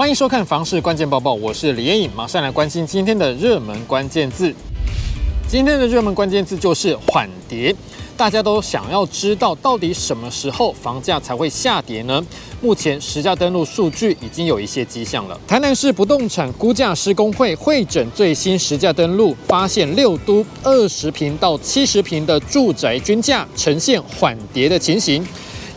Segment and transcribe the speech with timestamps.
[0.00, 4.50] 欢迎收看《房市关键报报》，我是李彦颖，马上来关心今天的热门关键字。
[5.46, 7.76] 今天的热门关键字就是缓跌，
[8.16, 12.24] 大家都想要知道到底什么时候房价才会下跌呢？
[12.62, 15.38] 目前实价登录数据已经有一些迹象了。
[15.46, 25.22] 台南市不动产估价师公会会诊最新实价登录，发现六都二十坪到七十坪的住宅均价呈现缓跌的情形。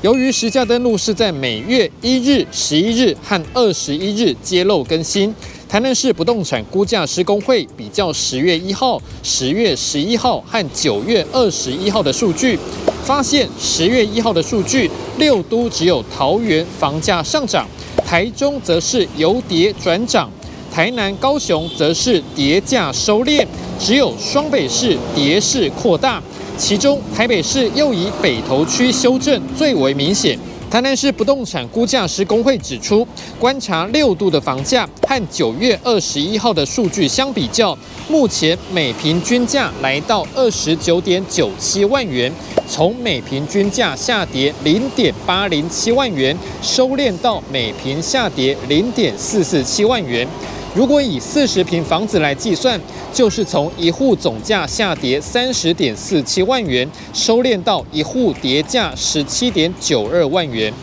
[0.04, 5.34] 由于实价登录是在每月一日、十一日和二十一日揭露更新，
[5.70, 12.60] 台南市不动产估价师公会比较十月一号、十月十一号和九月二十一号的数据，
[13.06, 17.66] 发现十月一号的数据，六都只有桃园房价上涨，
[18.06, 20.30] 台中则是由跌转涨，
[20.70, 23.48] 台南、高雄则是跌价收敛，
[23.80, 26.22] 只有双北市跌势扩大。
[26.58, 30.38] 其中，台北市又以北投区修正最为明显。
[30.70, 42.32] 台南市不动产估价师公会指出，观察六度的房价和九月二十一号的数据相比较，目前每平均价来到二十九点九七万元，
[42.68, 50.28] 从每平均价下跌零点八零七万元，收敛到每平下跌零点四四七万元。
[50.76, 52.82] 如果以四十平房子来计算，
[53.14, 60.74] 就是从一户总价下跌三十点四七万元，收敛到一户跌价十七点九二万元。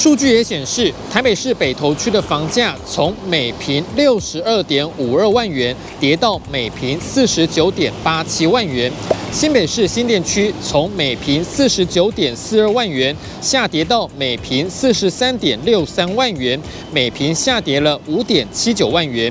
[0.00, 8.90] 数据也显示，台北市北投区的房价从每坪六十二点五二万元跌到每坪四十九点八七万元；
[9.30, 16.58] 新北市新店区从每坪四十九点四二万元下跌到每坪四十三点六三万元，
[16.90, 19.30] 每坪下跌了五点七九万元。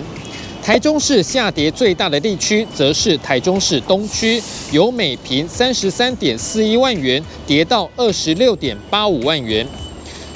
[0.62, 4.40] 台中市下跌最大的地区，则是台中市东区，
[4.72, 9.66] 由每坪三十三点四一万元跌到二十六点八五万元。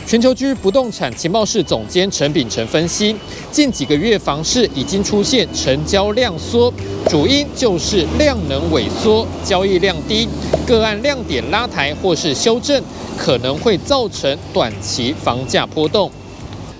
[0.05, 3.15] 全球居不动产情报室总监陈秉承分析，
[3.51, 6.71] 近几个月房市已经出现成交量缩，
[7.09, 10.27] 主因就是量能萎缩，交易量低，
[10.67, 12.83] 个案亮点拉抬或是修正，
[13.17, 16.11] 可能会造成短期房价波动。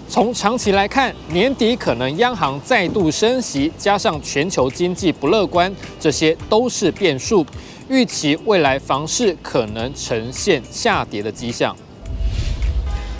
[0.09, 7.43] 从长期来看，年底可能央行再度升息，加上全球经济不乐观，这些都是变数。
[7.89, 11.75] 预期未来房市可能呈现下跌的迹象。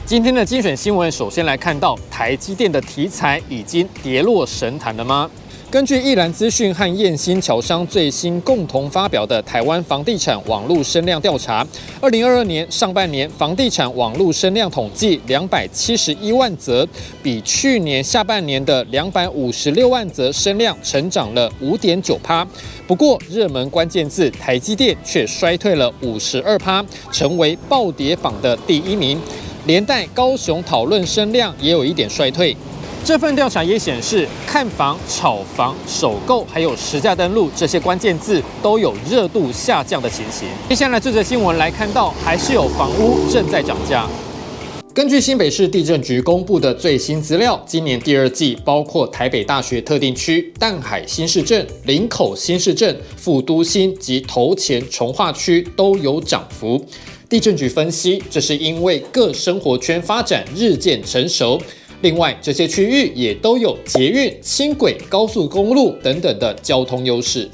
[0.05, 5.31] 今天的精选新闻，首先来看到台积电的题材已经跌落神坛了吗？
[5.71, 11.65] 根据易兰资讯和燕兴桥商最新共同发表的台湾房地产网络声量调查，
[12.01, 16.85] 二零二二年上半年房地产网络声量统计两百七十一万则，
[17.23, 22.45] 比去年下半年的两百五十六万则声量成长了五点九趴。
[22.85, 29.19] 不过，热门关键字台积电却衰退了五十二趴，成为暴跌榜的第一名，
[29.65, 32.55] 连带高雄讨论声量也有一点衰退。
[33.05, 40.47] 这份调查也显示，看房、炒房、首购，还有实价登录这些关键字都有热度下降的情形。
[40.69, 44.07] 接下来这则新闻来看到，还是有房屋正在涨价。
[44.93, 56.85] 根据新北市地震局公布的最新资料，今年第二季包括台北大学特定区、淡海新市镇、林口新市镇、副都新及头前重划区都有涨幅。
[57.33, 61.59] 地震局分析，这是因为各生活圈发展日渐成熟。
[62.01, 67.49] 另外，这些区域也都有捷运、轻轨、高速公路等等的交通优势，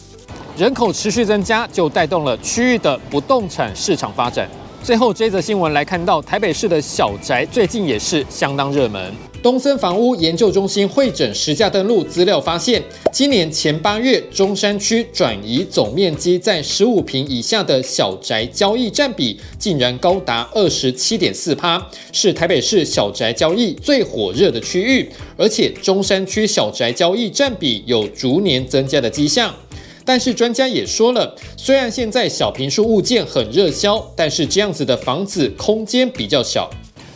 [0.57, 4.49] 人口持续增加，就带动了区域的不动产市场发展。
[4.83, 9.28] 最后，这则新闻来看到，台北市的小宅最近也是相当热门。
[9.41, 12.83] 东森房屋研究中心会诊实价登录资料发现，
[13.13, 25.09] 今年前八月，中山区转移总面积在十五坪以下的小宅交易占比竟然高达二十七点四趴，是台北市小宅交易最火热的区域。
[25.37, 29.55] 而且，中山区小宅交易占比有逐年增加的迹象。
[30.03, 36.69] 但是，专家也说了，虽然现在小坪数物件很热销，但是这样子的房子空间比较小。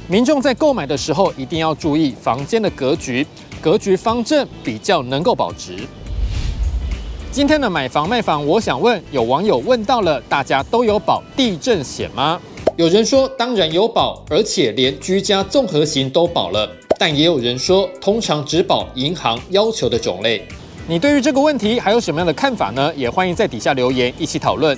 [0.10, 3.26] 民众在购买的时候一定要注意房间的格局，
[3.62, 5.88] 格局方正比较能够保值。
[7.32, 12.40] 今天的买房卖房，我想问，有网友问到了，大家都有保地震险吗？
[12.76, 16.70] 有人说当然有保，而且连居家综合型都保了，
[17.00, 20.46] 但也有人说通常只保银行要求的种类。
[20.86, 22.94] 你对于这个问题还有什么样的看法呢？
[22.94, 24.78] 也欢迎在底下留言一起讨论。